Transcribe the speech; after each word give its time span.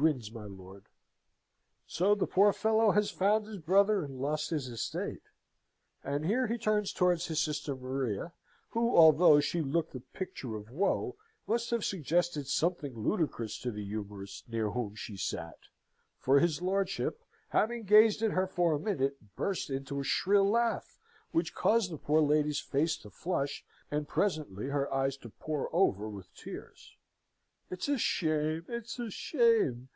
grins 0.00 0.30
my 0.30 0.44
lord. 0.44 0.84
"So 1.84 2.14
the 2.14 2.28
poor 2.28 2.52
fellow 2.52 2.92
has 2.92 3.10
found 3.10 3.46
his 3.46 3.56
brother, 3.58 4.04
and 4.04 4.20
lost 4.20 4.50
his 4.50 4.68
estate!" 4.68 5.22
And 6.04 6.24
here 6.24 6.46
he 6.46 6.56
turned 6.56 6.94
towards 6.94 7.26
his 7.26 7.40
sister 7.40 7.74
Maria, 7.74 8.32
who, 8.68 8.96
although 8.96 9.40
she 9.40 9.60
looked 9.60 9.90
the 9.94 9.98
picture 10.00 10.54
of 10.54 10.70
woe, 10.70 11.16
must 11.48 11.70
have 11.72 11.84
suggested 11.84 12.46
something 12.46 12.94
ludicrous 12.96 13.58
to 13.58 13.72
the 13.72 13.82
humourist 13.84 14.48
near 14.48 14.70
whom 14.70 14.94
she 14.94 15.16
sate; 15.16 15.66
for 16.16 16.38
his 16.38 16.62
lordship, 16.62 17.24
having 17.48 17.82
gazed 17.82 18.22
at 18.22 18.30
her 18.30 18.46
for 18.46 18.74
a 18.74 18.78
minute, 18.78 19.16
burst 19.34 19.68
into 19.68 19.98
a 19.98 20.04
shrill 20.04 20.48
laugh, 20.48 21.00
which 21.32 21.56
caused 21.56 21.90
the 21.90 21.98
poor 21.98 22.20
lady's 22.22 22.60
face 22.60 22.96
to 22.98 23.10
flush, 23.10 23.64
and 23.90 24.06
presently 24.06 24.66
her 24.68 24.88
eyes 24.94 25.16
to 25.16 25.28
pour 25.28 25.68
over 25.74 26.08
with 26.08 26.32
tears. 26.34 26.94
"It's 27.70 27.88
a 27.88 27.98
shame! 27.98 28.64
it's 28.68 28.98
a 29.00 29.10
shame!" 29.10 29.86